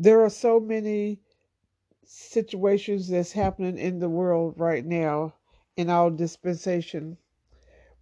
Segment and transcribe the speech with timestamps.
[0.00, 1.18] There are so many
[2.04, 5.34] situations that's happening in the world right now
[5.76, 7.18] in our dispensation.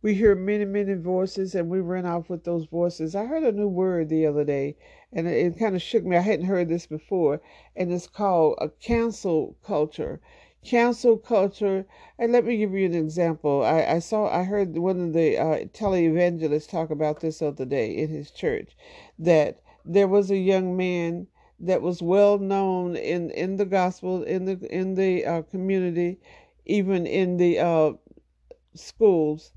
[0.03, 3.15] We hear many, many voices and we run off with those voices.
[3.17, 4.77] I heard a new word the other day
[5.11, 6.19] and it, it kind of shook me.
[6.19, 7.41] I hadn't heard this before,
[7.75, 10.21] and it's called a cancel culture.
[10.63, 11.87] Cancel culture,
[12.19, 13.65] and let me give you an example.
[13.65, 17.65] I, I saw, I heard one of the uh, televangelists talk about this the other
[17.65, 18.77] day in his church
[19.19, 21.29] that there was a young man
[21.61, 26.19] that was well known in in the gospel in the in the uh, community
[26.67, 27.93] even in the uh,
[28.75, 29.53] schools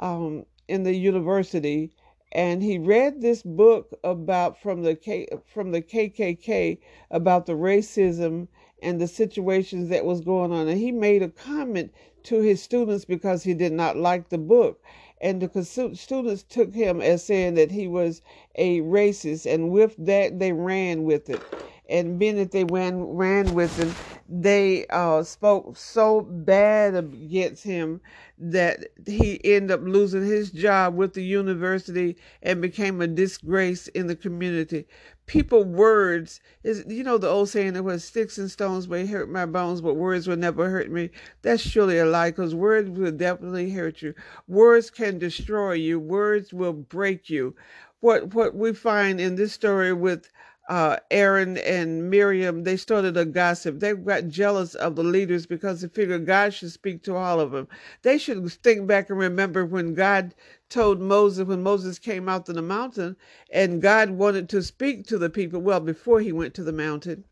[0.00, 1.92] um, in the university.
[2.32, 6.78] And he read this book about from the K, from the KKK
[7.10, 8.48] about the racism
[8.82, 10.68] and the situations that was going on.
[10.68, 11.92] And he made a comment
[12.24, 14.82] to his students because he did not like the book.
[15.20, 18.22] And the students took him as saying that he was
[18.54, 21.40] a racist and with that they ran with it
[21.88, 23.94] and being that they ran ran with him
[24.28, 28.00] they uh, spoke so bad against him
[28.36, 34.06] that he ended up losing his job with the university and became a disgrace in
[34.06, 34.86] the community.
[35.26, 39.28] People words is you know the old saying that was sticks and stones may hurt
[39.30, 41.10] my bones, but words will never hurt me.
[41.42, 44.14] That's surely a lie because words will definitely hurt you.
[44.46, 45.98] Words can destroy you.
[46.00, 47.54] Words will break you.
[48.00, 50.30] What what we find in this story with
[50.68, 53.80] uh, Aaron and Miriam, they started a gossip.
[53.80, 57.52] They got jealous of the leaders because they figured God should speak to all of
[57.52, 57.68] them.
[58.02, 60.34] They should think back and remember when God
[60.68, 63.16] told Moses, when Moses came out to the mountain,
[63.50, 65.60] and God wanted to speak to the people.
[65.60, 67.24] Well, before he went to the mountain,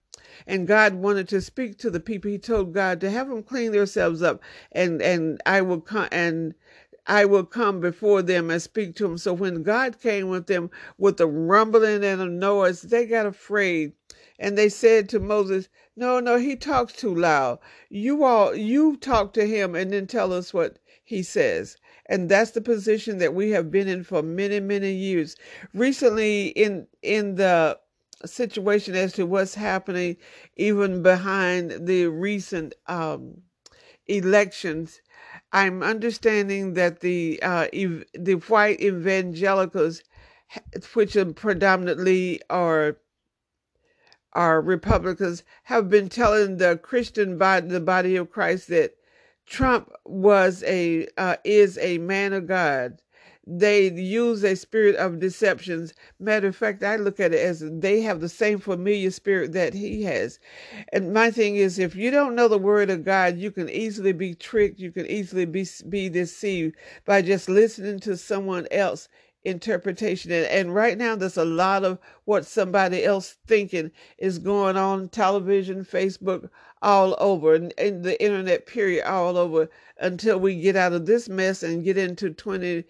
[0.46, 2.30] and God wanted to speak to the people.
[2.30, 6.54] He told God to have them clean themselves up, and and I will come and
[7.06, 9.18] I will come before them and speak to them.
[9.18, 13.92] So when God came with them with a rumbling and a noise, they got afraid.
[14.38, 17.58] And they said to Moses, No, no, he talks too loud.
[17.88, 21.76] You all, you talk to him and then tell us what he says.
[22.06, 25.36] And that's the position that we have been in for many, many years.
[25.72, 27.78] Recently, in in the
[28.24, 30.16] situation as to what's happening,
[30.56, 33.42] even behind the recent um,
[34.06, 35.00] elections,
[35.56, 40.02] I'm understanding that the uh, ev- the white evangelicals,
[40.92, 42.98] which predominantly are
[44.34, 48.96] are Republicans, have been telling the Christian body, the body of Christ, that
[49.46, 52.98] Trump was a uh, is a man of God
[53.46, 55.94] they use a spirit of deceptions.
[56.18, 59.72] Matter of fact, I look at it as they have the same familiar spirit that
[59.72, 60.40] he has.
[60.92, 64.12] And my thing is, if you don't know the word of God, you can easily
[64.12, 64.80] be tricked.
[64.80, 69.08] You can easily be be deceived by just listening to someone else
[69.46, 74.76] interpretation and, and right now there's a lot of what somebody else thinking is going
[74.76, 76.50] on television facebook
[76.82, 79.68] all over and, and the internet period all over
[80.00, 82.82] until we get out of this mess and get into 20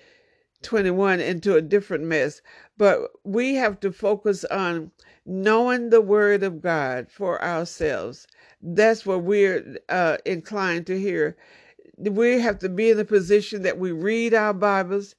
[0.66, 2.43] 21 into a different mess.
[2.77, 4.91] But we have to focus on
[5.25, 8.27] knowing the Word of God for ourselves.
[8.60, 11.37] That's what we're uh, inclined to hear.
[11.99, 15.15] We have to be in the position that we read our Bibles,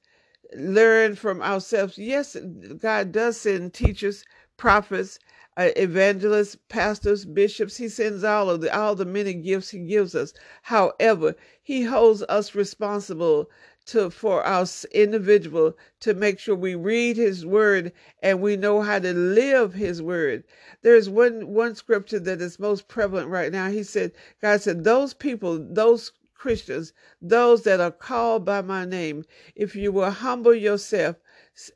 [0.54, 1.98] learn from ourselves.
[1.98, 2.36] Yes,
[2.78, 4.24] God does send teachers,
[4.56, 5.18] prophets,
[5.56, 7.78] uh, evangelists, pastors, bishops.
[7.78, 10.32] He sends all of the all the many gifts he gives us.
[10.62, 13.50] However, he holds us responsible
[13.88, 18.98] to for us individual to make sure we read his word and we know how
[18.98, 20.44] to live his word.
[20.82, 23.70] There's one one scripture that is most prevalent right now.
[23.70, 29.24] He said god said those people those christians those that are called by my name
[29.56, 31.16] if you will humble yourself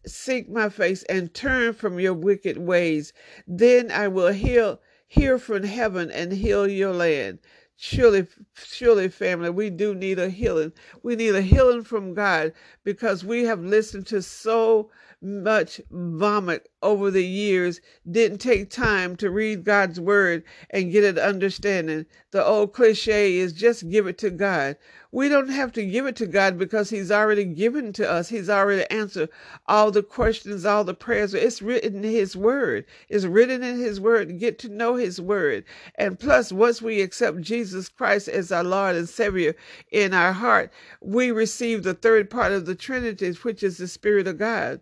[0.06, 3.12] seek my face and turn from your wicked ways
[3.46, 7.38] then i will heal hear from heaven and heal your land
[7.84, 10.72] Surely, surely, family, we do need a healing.
[11.02, 12.52] We need a healing from God
[12.84, 14.88] because we have listened to so
[15.22, 21.18] much vomit over the years, didn't take time to read God's word and get an
[21.18, 22.06] understanding.
[22.32, 24.76] The old cliche is just give it to God.
[25.12, 28.30] We don't have to give it to God because He's already given to us.
[28.30, 29.28] He's already answered
[29.66, 31.34] all the questions, all the prayers.
[31.34, 32.84] It's written in His Word.
[33.08, 34.40] It's written in His Word.
[34.40, 35.64] Get to know His Word.
[35.94, 39.54] And plus, once we accept Jesus Christ as our Lord and Savior
[39.90, 44.26] in our heart, we receive the third part of the Trinity, which is the Spirit
[44.26, 44.80] of God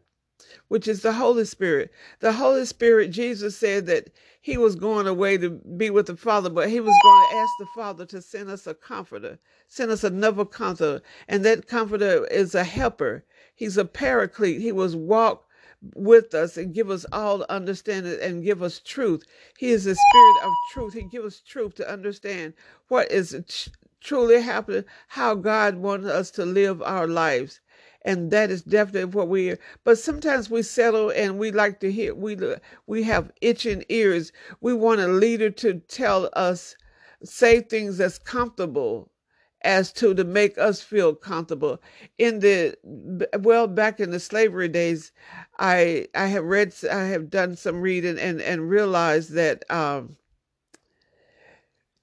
[0.69, 1.91] which is the Holy Spirit.
[2.21, 4.11] The Holy Spirit, Jesus said that
[4.41, 7.51] he was going away to be with the Father, but he was going to ask
[7.59, 9.39] the Father to send us a comforter,
[9.69, 11.03] send us another comforter.
[11.29, 13.25] And that comforter is a helper.
[13.55, 14.61] He's a paraclete.
[14.61, 15.47] He was walk
[15.95, 19.25] with us and give us all understanding and give us truth.
[19.59, 20.95] He is the spirit of truth.
[20.95, 22.55] He gives us truth to understand
[22.89, 23.39] what is
[24.01, 27.61] truly happening, how God wants us to live our lives.
[28.05, 29.57] And that is definitely what we.
[29.85, 32.37] But sometimes we settle and we like to hear, we,
[32.87, 34.33] we have itching ears.
[34.61, 36.77] We want a leader to tell us,
[37.23, 39.11] say things that's comfortable
[39.63, 41.81] as to to make us feel comfortable
[42.19, 42.75] in the
[43.41, 45.13] well back in the slavery days
[45.59, 50.17] i i have read i have done some reading and and realized that um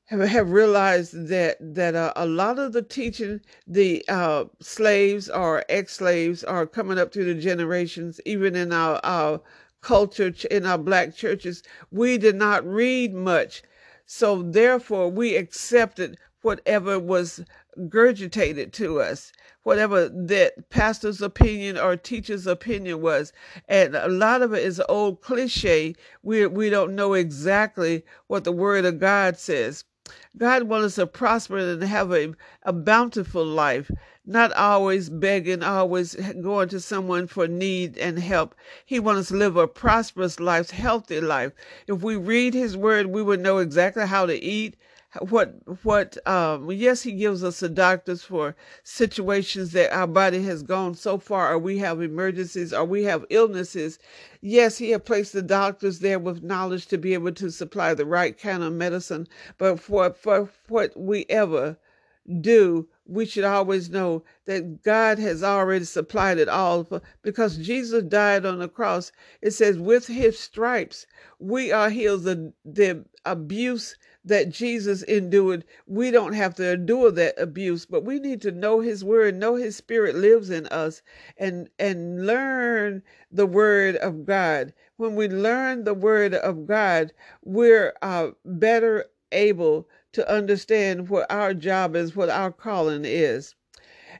[0.08, 5.64] have, have realized that that uh, a lot of the teaching the uh, slaves or
[5.70, 9.42] ex-slaves are coming up through the generations even in our, our
[9.82, 11.62] culture in our black churches
[11.92, 13.62] we did not read much
[14.06, 17.42] so therefore we accepted whatever was
[17.90, 19.32] gurgitated to us
[19.68, 23.34] whatever that pastor's opinion or teacher's opinion was.
[23.68, 25.94] And a lot of it is old cliche.
[26.24, 29.84] We, we don't know exactly what the word of God says.
[30.38, 32.34] God wants us to prosper and have a,
[32.64, 33.92] a bountiful life,
[34.26, 38.56] not always begging, always going to someone for need and help.
[38.86, 41.54] He wants us to live a prosperous life, a healthy life.
[41.88, 44.78] If we read His Word, we would know exactly how to eat,
[45.30, 50.62] what what um yes he gives us the doctors for situations that our body has
[50.64, 51.54] gone so far.
[51.54, 52.74] Or we have emergencies?
[52.74, 54.00] Or we have illnesses?
[54.42, 58.06] Yes he has placed the doctors there with knowledge to be able to supply the
[58.06, 59.28] right kind of medicine.
[59.58, 61.78] But for for what we ever
[62.42, 68.04] do we should always know that God has already supplied it all for, because Jesus
[68.04, 69.12] died on the cross.
[69.42, 71.08] It says, with his stripes,
[71.40, 72.24] we are healed.
[72.24, 73.96] The, the abuse
[74.26, 78.82] that Jesus endured, we don't have to endure that abuse, but we need to know
[78.82, 81.02] his word, know his spirit lives in us
[81.38, 84.74] and and learn the word of God.
[84.98, 87.14] When we learn the word of God,
[87.44, 89.88] we're uh, better able
[90.18, 93.54] to understand what our job is, what our calling is.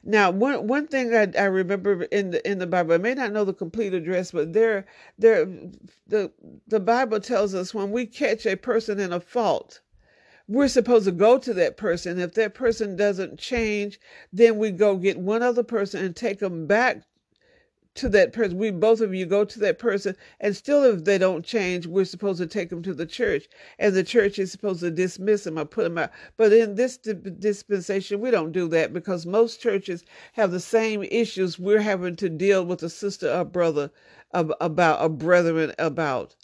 [0.04, 3.32] Now, one one thing I, I remember in the in the Bible, I may not
[3.32, 4.86] know the complete address, but there
[5.18, 5.46] there
[6.06, 6.32] the
[6.68, 9.80] the Bible tells us when we catch a person in a fault,
[10.46, 12.20] we're supposed to go to that person.
[12.20, 13.98] If that person doesn't change,
[14.32, 17.02] then we go get one other person and take them back
[17.94, 18.58] to that person.
[18.58, 22.04] We both of you go to that person, and still, if they don't change, we're
[22.04, 23.48] supposed to take them to the church,
[23.78, 26.10] and the church is supposed to dismiss them or put them out.
[26.36, 30.04] But in this dispensation, we don't do that because most churches
[30.34, 33.90] have the same issues we're having to deal with a sister or brother
[34.32, 36.36] about, a brethren about.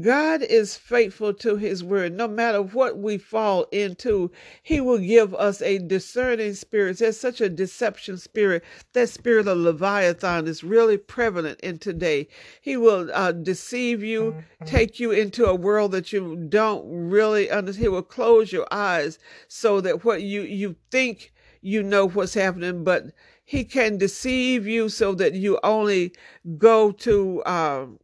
[0.00, 2.12] God is faithful to his word.
[2.12, 4.30] No matter what we fall into,
[4.62, 6.98] he will give us a discerning spirit.
[6.98, 8.64] There's such a deception spirit.
[8.92, 12.28] That spirit of Leviathan is really prevalent in today.
[12.60, 14.64] He will uh, deceive you, mm-hmm.
[14.64, 17.82] take you into a world that you don't really understand.
[17.82, 19.18] He will close your eyes
[19.48, 23.06] so that what you, you think you know what's happening, but
[23.44, 26.12] he can deceive you so that you only
[26.58, 27.98] go to um,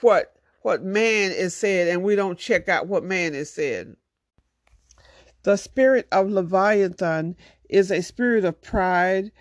[0.00, 3.96] what what man is said and we don't check out what man is said.
[5.44, 7.36] The spirit of Leviathan
[7.68, 9.32] is a spirit of pride,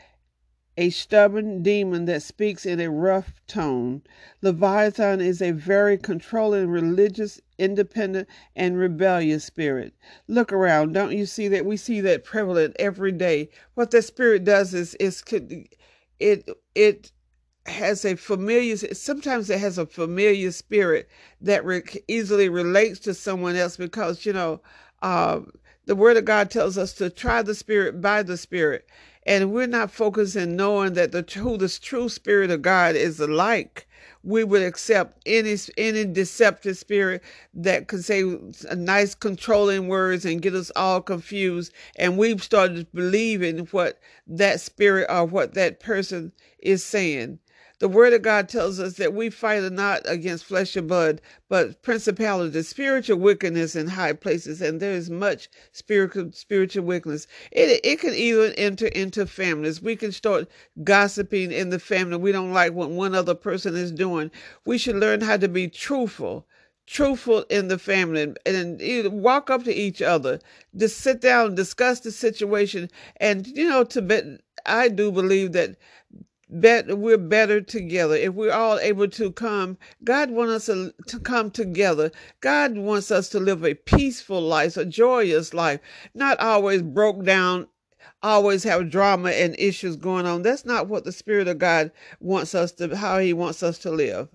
[0.78, 4.02] a stubborn demon that speaks in a rough tone.
[4.42, 9.94] Leviathan is a very controlling, religious, independent, and rebellious spirit.
[10.28, 10.94] Look around.
[10.94, 11.66] Don't you see that?
[11.66, 13.50] We see that prevalent every day.
[13.76, 15.24] What the spirit does is, is
[16.20, 17.12] it, it,
[17.72, 21.10] has a familiar sometimes it has a familiar spirit
[21.42, 24.62] that re- easily relates to someone else because you know
[25.02, 25.40] uh,
[25.86, 28.88] the word of god tells us to try the spirit by the spirit.
[29.24, 33.20] And we're not focused in knowing that the who the true spirit of god is
[33.20, 33.88] alike
[34.24, 37.24] we would accept any any deceptive spirit
[37.54, 38.24] that could say
[38.76, 41.74] nice controlling words and get us all confused.
[41.96, 47.40] And we've started believing what that spirit or what that person is saying
[47.82, 51.20] the word of God tells us that we fight not against flesh and blood,
[51.50, 57.26] but principalities, spiritual wickedness in high places, and there is much spiritual spiritual wickedness.
[57.52, 59.82] It it can even enter into families.
[59.82, 60.48] We can start
[60.84, 62.18] gossiping in the family.
[62.18, 64.30] We don't like what one other person is doing.
[64.64, 66.46] We should learn how to be truthful
[66.88, 70.40] truthful in the family and, and walk up to each other
[70.76, 75.78] just sit down discuss the situation and you know to be, i do believe that
[76.52, 81.20] bet we're better together if we're all able to come god wants us to, to
[81.20, 85.80] come together god wants us to live a peaceful life a joyous life
[86.14, 87.68] not always broke down
[88.24, 90.42] always have drama and issues going on.
[90.42, 93.92] That's not what the Spirit of God wants us to, how He wants us to
[93.92, 94.30] live.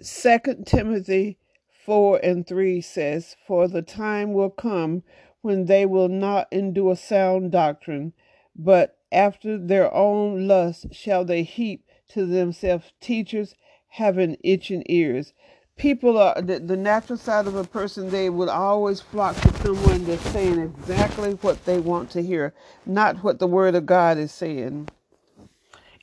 [0.00, 1.38] Second Timothy
[1.84, 5.02] 4 and 3 says, For the time will come
[5.42, 8.12] when they will not endure sound doctrine,
[8.56, 13.54] but after their own lust shall they heap to themselves teachers
[13.88, 15.32] having itching ears.
[15.76, 20.04] People are the, the natural side of a person, they would always flock to someone
[20.04, 22.54] that's saying exactly what they want to hear,
[22.86, 24.88] not what the word of God is saying.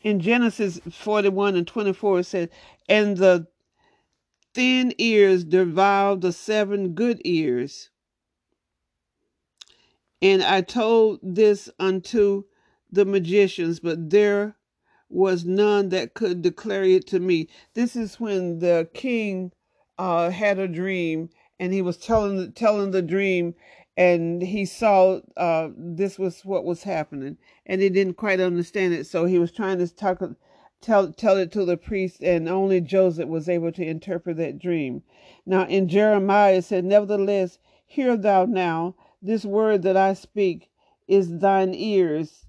[0.04, 2.50] In Genesis 41 and 24, it said,
[2.90, 3.48] And the
[4.54, 7.90] thin ears devour the seven good ears.
[10.22, 12.44] And I told this unto
[12.92, 14.56] the magicians, but there
[15.10, 17.48] was none that could declare it to me.
[17.74, 19.52] This is when the king
[19.98, 21.30] uh, had a dream,
[21.60, 23.56] and he was telling telling the dream,
[23.98, 29.06] and he saw uh, this was what was happening, and he didn't quite understand it.
[29.06, 30.22] So he was trying to talk,
[30.82, 35.04] tell tell it to the priest, and only Joseph was able to interpret that dream.
[35.46, 40.70] Now in Jeremiah it said, "Nevertheless, hear thou now this word that I speak
[41.08, 42.46] is thine ears,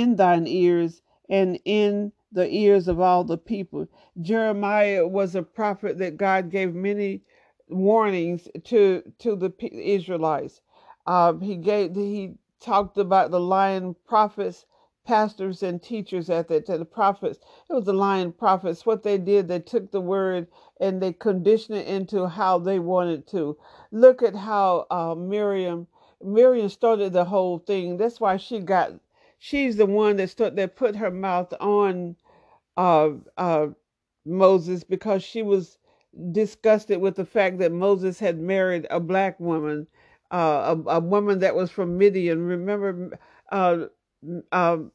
[0.00, 0.94] in thine ears."
[1.30, 3.88] and in the ears of all the people.
[4.20, 7.22] Jeremiah was a prophet that God gave many
[7.68, 10.62] warnings to to the Israelites.
[11.06, 14.66] Um, he gave he talked about the lying prophets,
[15.06, 17.40] pastors, and teachers at that the prophets.
[17.70, 18.86] It was the lying prophets.
[18.86, 20.48] What they did, they took the word
[20.80, 23.58] and they conditioned it into how they wanted to.
[23.92, 25.86] Look at how uh, Miriam
[26.22, 27.98] Miriam started the whole thing.
[27.98, 28.92] That's why she got
[29.44, 32.16] she's the one that stood that put her mouth on
[32.78, 33.66] uh, uh,
[34.24, 35.76] Moses because she was
[36.32, 39.86] disgusted with the fact that Moses had married a black woman,
[40.32, 42.40] uh, a, a, woman that was from Midian.
[42.46, 43.18] Remember,
[43.52, 43.84] uh,
[44.50, 44.90] um,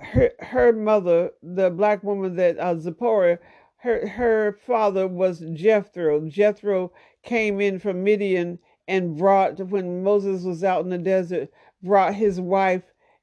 [0.00, 3.38] her her mother, the black woman that uh, Zipporah,
[3.78, 6.28] her her father was Jethro.
[6.28, 11.48] Jethro came in from Midian and brought when Moses was out in the desert
[11.82, 12.82] brought his wife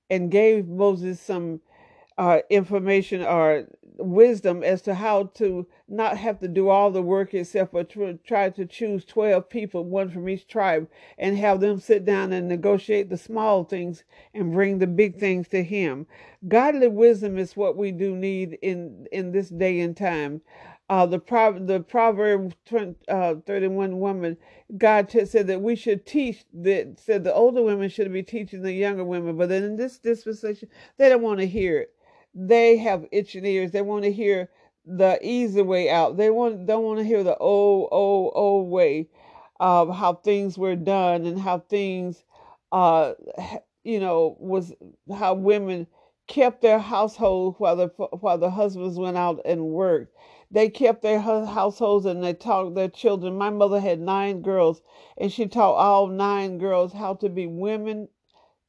[0.10, 1.62] and gave Moses some
[2.18, 3.68] uh, information or
[4.00, 7.92] wisdom as to how to not have to do all the work itself, but
[8.26, 10.88] try to choose 12 people, one from each tribe,
[11.18, 15.48] and have them sit down and negotiate the small things and bring the big things
[15.48, 16.06] to him.
[16.48, 20.42] Godly wisdom is what we do need in, in this day and time.
[20.90, 24.38] Uh, the Prov- the Proverb 20, uh, 31 woman,
[24.78, 28.62] God t- said that we should teach, that said the older women should be teaching
[28.62, 31.94] the younger women, but then in this dispensation, they don't want to hear it.
[32.34, 33.72] They have itching ears.
[33.72, 34.50] They want to hear
[34.86, 36.16] the easy way out.
[36.16, 39.10] They want don't want to hear the old, old, old way
[39.60, 42.24] of how things were done and how things,
[42.72, 43.14] uh,
[43.84, 44.72] you know, was
[45.14, 45.88] how women
[46.28, 47.88] kept their household while the
[48.20, 50.16] while the husbands went out and worked
[50.50, 53.38] they kept their households and they taught their children.
[53.38, 54.82] My mother had nine girls,
[55.18, 58.08] and she taught all nine girls how to be women,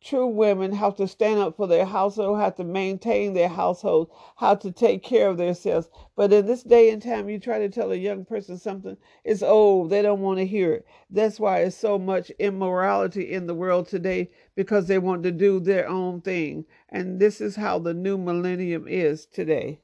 [0.01, 4.57] true women, how to stand up for their household, how to maintain their household, how
[4.57, 5.89] to take care of themselves.
[6.17, 9.43] But in this day and time, you try to tell a young person something, it's
[9.43, 9.91] old.
[9.91, 10.87] They don't want to hear it.
[11.11, 15.61] That's why it's so much immorality in the world today because they want to do
[15.61, 16.65] their own thing.
[16.89, 19.81] And this is how the new millennium is today.